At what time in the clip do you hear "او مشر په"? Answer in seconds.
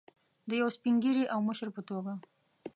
1.33-1.81